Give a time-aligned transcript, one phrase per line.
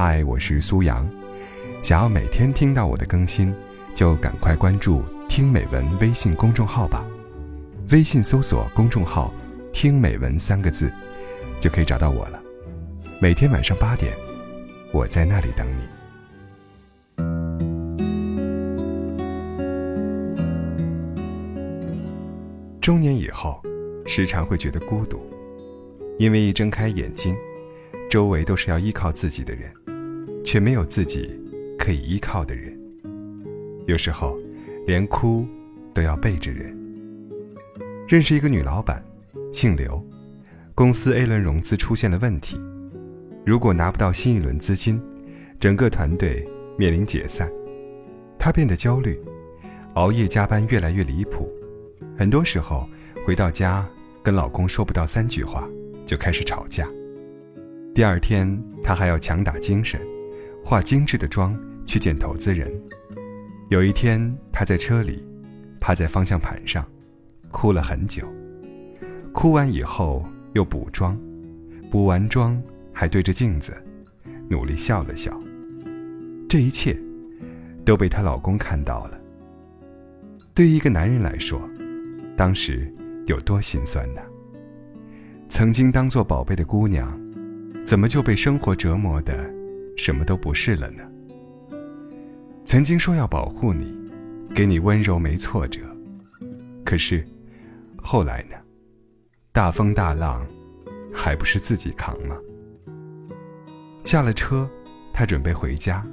[0.00, 1.04] 嗨，我是苏阳。
[1.82, 3.52] 想要每天听到我的更新，
[3.96, 7.04] 就赶快关注“听美文”微信公众号吧。
[7.90, 9.34] 微信搜索公众号
[9.74, 10.88] “听美文”三个字，
[11.58, 12.40] 就可以找到我了。
[13.20, 14.16] 每天晚上八点，
[14.92, 15.82] 我在那里等你。
[22.80, 23.60] 中年以后，
[24.06, 25.18] 时常会觉得孤独，
[26.20, 27.34] 因为一睁开眼睛，
[28.08, 29.70] 周围都是要依靠自己的人，
[30.42, 31.38] 却没有自己
[31.78, 32.74] 可以依靠的人。
[33.86, 34.38] 有时候，
[34.86, 35.46] 连哭
[35.92, 36.74] 都要背着人。
[38.08, 39.04] 认识一个女老板，
[39.52, 40.02] 姓刘，
[40.74, 42.58] 公司 A 轮融资出现了问题，
[43.44, 44.98] 如果拿不到新一轮资金，
[45.60, 47.50] 整个团队面临解散。
[48.38, 49.20] 她变得焦虑，
[49.94, 51.46] 熬夜加班越来越离谱。
[52.16, 52.88] 很多时候，
[53.26, 53.86] 回到家
[54.22, 55.68] 跟老公说不到三句话，
[56.06, 56.88] 就开始吵架。
[57.98, 58.48] 第二天，
[58.80, 60.00] 她还要强打精神，
[60.64, 62.72] 化精致的妆去见投资人。
[63.70, 65.26] 有一天，她在车里，
[65.80, 66.86] 趴在方向盘上，
[67.50, 68.22] 哭了很久。
[69.32, 71.18] 哭完以后又补妆，
[71.90, 73.76] 补完妆还对着镜子，
[74.48, 75.36] 努力笑了笑。
[76.48, 76.96] 这一切，
[77.84, 79.20] 都被她老公看到了。
[80.54, 81.60] 对于一个男人来说，
[82.36, 82.94] 当时
[83.26, 84.22] 有多心酸呢？
[85.48, 87.20] 曾经当做宝贝的姑娘，
[87.88, 89.50] 怎么就被生活折磨的
[89.96, 91.02] 什么都不是了呢？
[92.66, 93.96] 曾经说要保护你，
[94.54, 95.80] 给你温柔没挫折，
[96.84, 97.26] 可是
[97.96, 98.56] 后来呢？
[99.52, 100.46] 大风大浪，
[101.14, 102.36] 还不是自己扛吗？
[104.04, 104.68] 下了车，
[105.14, 106.06] 她准备回家，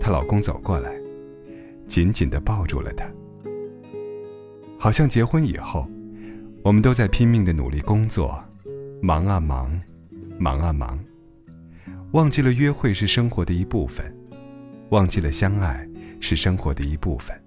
[0.00, 0.92] 她老公走过来，
[1.86, 3.08] 紧紧地抱住了她。
[4.76, 5.88] 好像结婚以后，
[6.64, 8.42] 我们都在拼命的努力工作，
[9.00, 9.80] 忙啊忙，
[10.40, 10.98] 忙啊忙，
[12.12, 14.10] 忘记了约会是生活的一部分，
[14.88, 15.86] 忘记了相爱
[16.18, 17.38] 是生活的一部分，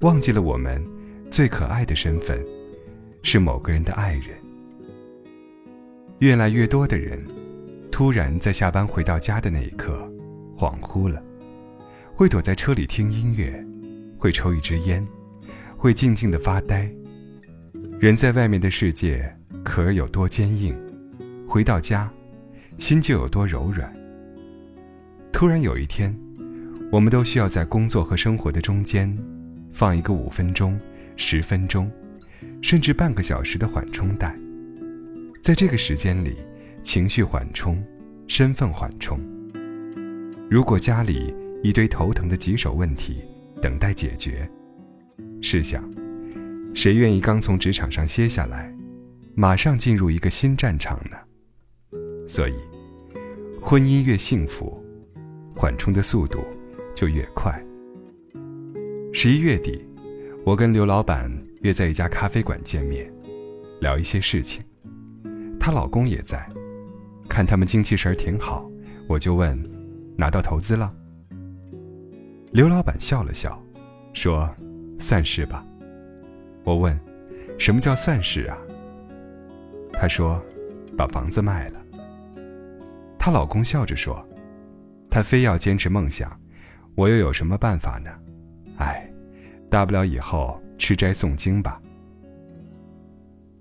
[0.00, 0.84] 忘记了我们
[1.30, 2.44] 最可爱的身份
[3.22, 4.36] 是某个人的爱人。
[6.18, 7.24] 越来越多的人，
[7.92, 9.96] 突然在下班回到家的那一刻，
[10.58, 11.22] 恍惚了，
[12.16, 13.64] 会躲在车里听音乐，
[14.18, 15.06] 会抽一支烟。
[15.76, 16.90] 会静静的发呆。
[18.00, 19.30] 人在外面的世界
[19.62, 20.74] 壳有多坚硬，
[21.54, 22.10] 回到家，
[22.78, 23.88] 心就有多柔软。
[25.32, 26.12] 突然有一天，
[26.90, 29.16] 我们都需要在工作和生活的中间，
[29.72, 30.76] 放一个五分钟、
[31.16, 31.88] 十分钟，
[32.60, 34.36] 甚至半个小时的缓冲带。
[35.44, 36.34] 在这个时间里，
[36.82, 37.80] 情绪缓冲，
[38.26, 39.20] 身份缓冲。
[40.50, 41.32] 如果家里
[41.62, 43.22] 一堆头疼的棘手问题
[43.62, 44.50] 等待解决。
[45.40, 45.88] 试想，
[46.74, 48.74] 谁愿意刚从职场上歇下来，
[49.36, 51.16] 马上进入一个新战场呢？
[52.26, 52.54] 所以，
[53.60, 54.82] 婚姻越幸福，
[55.54, 56.44] 缓冲的速度
[56.94, 57.62] 就越快。
[59.12, 59.84] 十一月底，
[60.44, 61.30] 我跟刘老板
[61.62, 63.12] 约在一家咖啡馆见面，
[63.80, 64.62] 聊一些事情。
[65.58, 66.48] 她老公也在，
[67.28, 68.70] 看他们精气神挺好，
[69.08, 69.60] 我就问：
[70.16, 70.94] 拿到投资了？
[72.52, 73.62] 刘老板笑了笑，
[74.12, 74.48] 说。
[75.00, 75.66] 算是吧，
[76.62, 76.98] 我问
[77.58, 78.56] ：“什么叫算是啊？”
[79.92, 80.40] 他说
[80.96, 81.83] ：“把房子卖了。”
[83.24, 84.22] 她老公笑着说
[85.08, 86.38] ：“她非要坚持梦想，
[86.94, 88.10] 我又有什么办法呢？
[88.76, 89.10] 哎，
[89.70, 91.80] 大不了以后吃斋诵经吧。”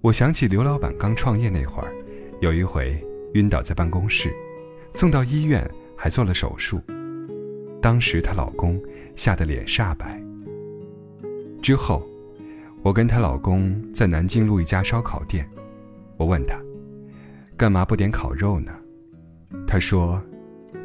[0.00, 1.92] 我想起刘老板刚创业那会儿，
[2.40, 3.04] 有一回
[3.34, 4.32] 晕倒在办公室，
[4.94, 6.80] 送到医院还做了手术，
[7.82, 8.80] 当时她老公
[9.16, 10.22] 吓得脸煞白。
[11.60, 12.08] 之后，
[12.80, 15.50] 我跟她老公在南京路一家烧烤店，
[16.16, 16.56] 我问他，
[17.56, 18.72] 干嘛不点烤肉呢？
[19.66, 20.22] 他说，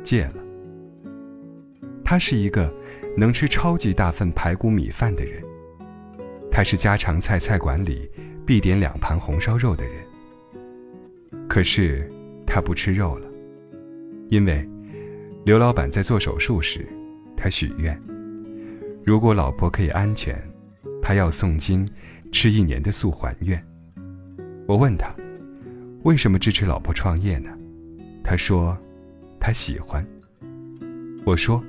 [0.03, 0.35] 戒了。
[2.03, 2.73] 他是一个
[3.17, 5.43] 能吃超级大份排骨米饭的人，
[6.51, 8.09] 他是家常菜菜馆里
[8.45, 9.93] 必点两盘红烧肉的人。
[11.47, 12.11] 可是
[12.45, 13.27] 他不吃肉了，
[14.29, 14.67] 因为
[15.45, 16.87] 刘老板在做手术时，
[17.35, 17.99] 他许愿，
[19.03, 20.37] 如果老婆可以安全。
[21.05, 21.85] 他要诵经，
[22.31, 23.61] 吃一年的素还愿。
[24.65, 25.13] 我问他，
[26.03, 27.49] 为什么支持老婆创业呢？
[28.23, 28.77] 他说，
[29.39, 30.05] 他喜欢。
[31.25, 31.63] 我说，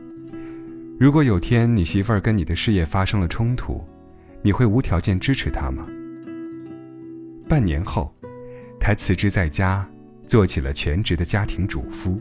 [0.98, 3.84] 如果有天你媳妇儿跟你的事业发生了冲突，
[4.42, 5.86] 你会无条件支持她吗？
[7.48, 8.14] 半年后，
[8.80, 9.86] 他辞职在家，
[10.26, 12.20] 做起了全职的家庭主夫。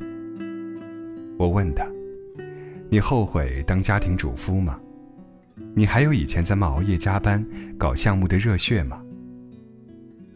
[1.37, 1.87] 我问他，
[2.89, 4.79] 你后悔当家庭主夫吗？
[5.75, 7.45] 你还有以前在冒熬夜加班
[7.77, 9.01] 搞项目的热血吗？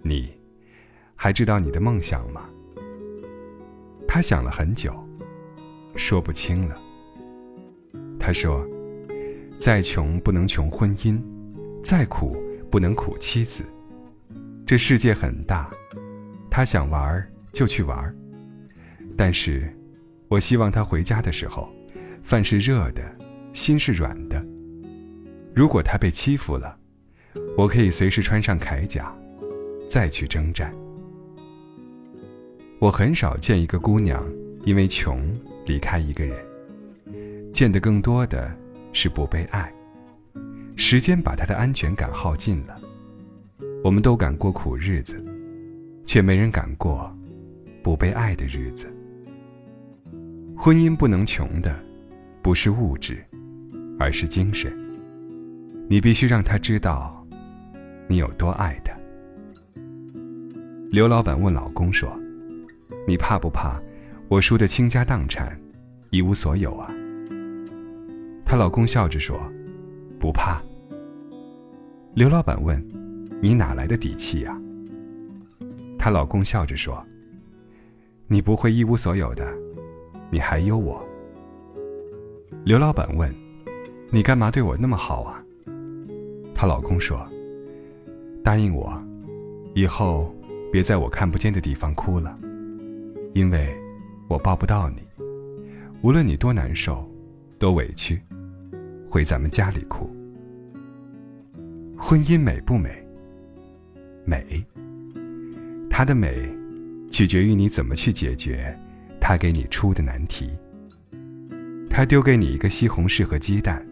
[0.01, 0.31] 你
[1.15, 2.41] 还知道你的梦想吗？
[4.17, 4.91] 他想了很久，
[5.95, 6.75] 说不清了。
[8.19, 8.67] 他说
[9.59, 11.21] ：“再穷不能穷婚姻，
[11.83, 12.35] 再苦
[12.71, 13.63] 不能苦妻子。
[14.65, 15.69] 这世界很大，
[16.49, 18.11] 他想玩就去玩。
[19.15, 19.71] 但是，
[20.29, 21.69] 我希望他回家的时候，
[22.23, 23.03] 饭是热的，
[23.53, 24.43] 心是软的。
[25.53, 26.75] 如果他被欺负了，
[27.55, 29.15] 我可以随时穿上铠甲，
[29.87, 30.73] 再去征战。
[32.79, 34.23] 我很少见一个姑娘
[34.63, 35.19] 因为穷
[35.65, 36.37] 离开一个人，
[37.51, 38.55] 见得更多的
[38.93, 39.73] 是不被爱。
[40.75, 42.79] 时间把她的安全感耗尽了。
[43.83, 45.17] 我们都敢过苦日子，
[46.05, 47.11] 却没人敢过
[47.81, 48.85] 不被爱的日子。
[50.55, 51.75] 婚姻不能穷的，
[52.43, 53.25] 不是物质，
[53.97, 54.71] 而是精神。
[55.89, 57.25] 你必须让他知道，
[58.07, 58.93] 你有多爱他。
[60.91, 62.15] 刘老板问老公说。
[63.07, 63.81] 你怕不怕，
[64.27, 65.57] 我输得倾家荡产，
[66.09, 66.93] 一无所有啊？
[68.45, 69.39] 她老公笑着说
[70.19, 70.61] ：“不怕。”
[72.13, 72.85] 刘老板问
[73.41, 74.59] ：“你哪来的底气呀？”
[75.97, 77.01] 她老公笑着说
[78.27, 79.55] ：“你不会一无所有的，
[80.29, 81.01] 你还有我。”
[82.65, 83.33] 刘老板问
[84.11, 85.41] ：“你干嘛对我那么好啊？”
[86.53, 87.25] 她老公说
[88.43, 89.01] ：“答应我，
[89.75, 90.35] 以后
[90.73, 92.37] 别在我看不见的地方哭了。”
[93.37, 93.69] 因为，
[94.27, 95.03] 我抱不到你，
[96.01, 97.07] 无论你多难受，
[97.59, 98.19] 多委屈，
[99.11, 100.09] 回咱们家里哭。
[101.95, 102.89] 婚姻美不美？
[104.25, 104.65] 美。
[105.87, 106.49] 它的美，
[107.11, 108.75] 取决于你怎么去解决
[109.21, 110.49] 他给你出的难题。
[111.91, 113.85] 他丢给你一个西红柿和鸡蛋，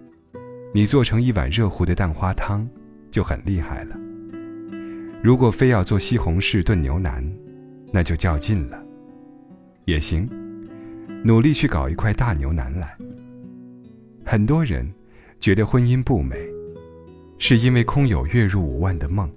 [0.74, 2.68] 你做成一碗热乎的蛋花汤，
[3.12, 3.96] 就很厉害了。
[5.22, 7.24] 如果非要做西红柿炖牛腩，
[7.94, 8.84] 那就较劲了。
[9.86, 10.28] 也行，
[11.24, 12.98] 努力去搞一块大牛腩来。
[14.26, 14.92] 很多人
[15.40, 16.36] 觉得婚姻不美，
[17.38, 19.32] 是因为空有月入五万的梦，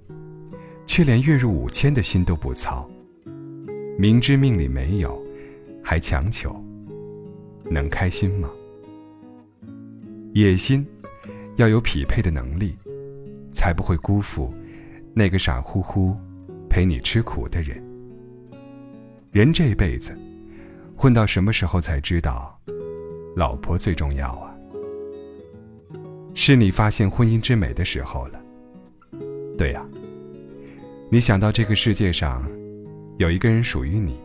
[0.87, 2.89] 却连月入五千的心都不操。
[3.95, 5.23] 明知命里没有，
[5.83, 6.55] 还强求，
[7.69, 8.49] 能开心吗？
[10.33, 10.83] 野心
[11.57, 12.75] 要有匹配的能力，
[13.53, 14.51] 才不会辜负
[15.13, 16.17] 那个傻乎乎
[16.67, 17.79] 陪你吃苦的人。
[19.31, 20.17] 人这一辈子。
[21.01, 22.59] 混到什么时候才知道，
[23.33, 24.53] 老婆最重要啊？
[26.33, 28.41] 是你发现婚姻之美的时候了。
[29.57, 29.81] 对呀，
[31.09, 32.45] 你想到这个世界上
[33.17, 34.19] 有一个人属于你，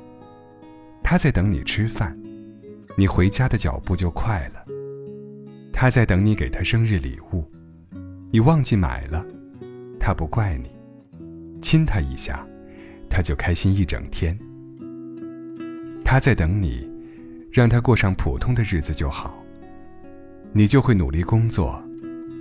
[1.00, 2.19] 他在等你吃饭，
[2.99, 4.65] 你回家的脚步就快了。
[5.73, 7.49] 他在等你给他生日礼物，
[8.32, 9.25] 你忘记买了，
[10.00, 10.71] 他不怪你，
[11.62, 12.44] 亲他一下，
[13.09, 14.37] 他就开心一整天。
[16.05, 16.89] 他在等你，
[17.51, 19.43] 让他过上普通的日子就好。
[20.53, 21.83] 你就会努力工作，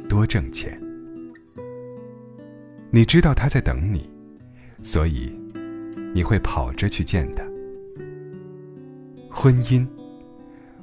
[0.07, 0.79] 多挣钱。
[2.91, 4.07] 你知道他在等你，
[4.83, 5.35] 所以
[6.13, 7.43] 你会跑着去见他。
[9.31, 9.87] 婚姻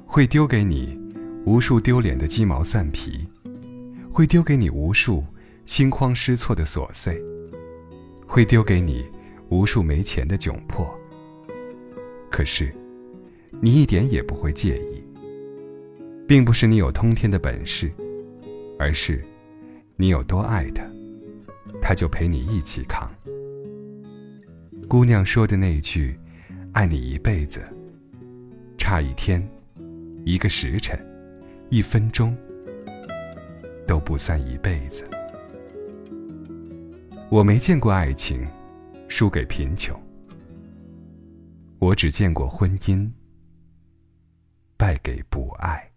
[0.05, 0.99] 会丢给你
[1.45, 3.25] 无数丢脸的鸡毛蒜皮，
[4.11, 5.23] 会丢给你无数
[5.65, 7.23] 心慌失措的琐碎，
[8.27, 9.09] 会丢给你
[9.47, 10.93] 无数没钱的窘迫。
[12.31, 12.73] 可是，
[13.59, 15.03] 你一点也不会介意，
[16.25, 17.91] 并不是你有通天的本事，
[18.79, 19.21] 而是
[19.97, 20.83] 你有多爱他，
[21.81, 23.11] 他就陪你一起扛。
[24.87, 26.17] 姑娘说的那句
[26.73, 27.61] “爱你一辈子”，
[28.77, 29.45] 差一天、
[30.25, 30.97] 一个时辰、
[31.69, 32.35] 一分钟
[33.85, 35.03] 都不算一辈子。
[37.29, 38.47] 我没见过爱情
[39.09, 39.97] 输给贫穷。
[41.81, 43.11] 我只见过婚姻
[44.77, 45.90] 败给不爱。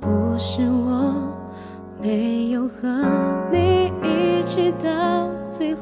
[0.00, 1.14] 不是我
[2.00, 2.88] 没有和
[3.50, 4.88] 你一起到
[5.50, 5.80] 最后。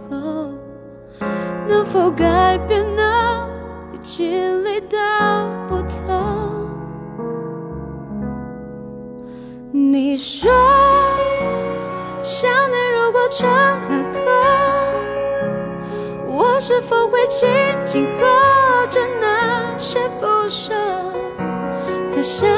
[1.68, 3.48] 能否改变呢？
[3.90, 4.96] 你经历到
[5.68, 6.66] 不同。
[9.72, 10.50] 你说，
[12.22, 14.18] 想念如果成了歌，
[16.26, 17.48] 我是否会轻
[17.84, 20.74] 轻和着那些不舍，
[22.10, 22.48] 在想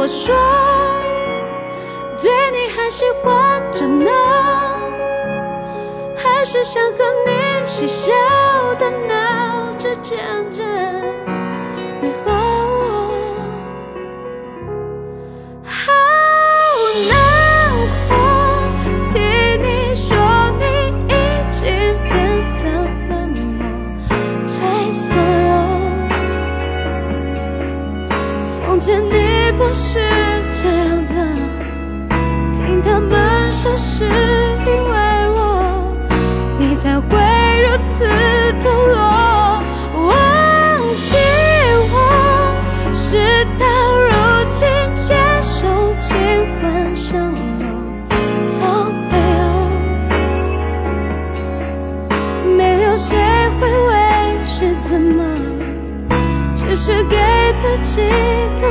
[0.00, 0.34] 我说，
[2.22, 4.10] 对你还喜欢着呢，
[6.16, 7.32] 还是想和你
[7.66, 8.10] 嬉笑
[8.78, 10.16] 的闹着渐
[10.50, 10.66] 渐
[12.00, 13.12] 你和我，
[15.62, 15.92] 好
[17.10, 17.12] 难
[18.08, 18.16] 过，
[19.04, 19.20] 听
[19.60, 20.16] 你说
[20.58, 20.64] 你
[21.08, 21.14] 已
[21.50, 21.60] 经
[22.08, 22.10] 变
[22.56, 22.62] 得
[23.10, 23.12] 冷
[23.58, 23.60] 漠，
[24.48, 24.56] 退
[24.92, 25.04] 缩。
[28.48, 29.06] 从前
[29.60, 29.98] 你不是
[30.50, 31.14] 这样的，
[32.54, 34.96] 听他们说是因为
[35.34, 35.94] 我，
[36.58, 37.04] 你才会
[37.60, 38.06] 如此
[38.62, 39.62] 堕落。
[40.06, 40.10] 忘
[40.98, 41.14] 记
[41.92, 41.94] 我，
[42.90, 43.18] 事
[43.58, 43.62] 到
[44.00, 44.10] 如
[44.50, 45.66] 今牵手
[45.98, 46.16] 今
[46.62, 47.34] 晚相拥，
[48.48, 48.60] 都
[49.10, 49.12] 没
[52.48, 53.14] 有，没有谁
[53.60, 53.90] 会为
[54.42, 55.20] 是怎么。
[56.56, 57.16] 只是给
[57.60, 58.00] 自己
[58.60, 58.64] 个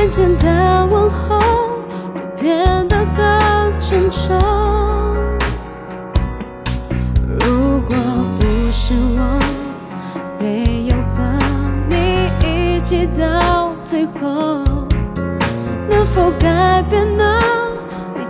[0.00, 1.38] 连简单问候
[2.14, 4.34] 都变得很沉重。
[7.38, 7.94] 如果
[8.38, 9.38] 不是我
[10.38, 11.38] 没有和
[11.90, 14.64] 你一起到最后，
[15.90, 17.38] 能否改变呢？
[18.16, 18.24] 你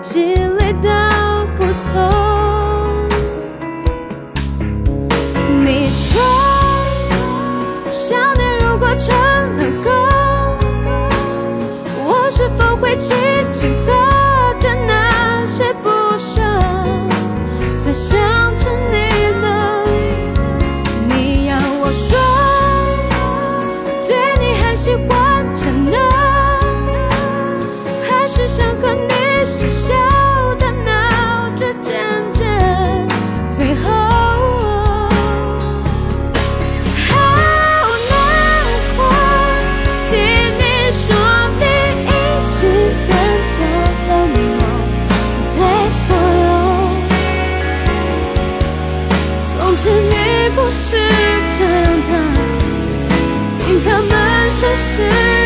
[55.01, 55.40] 们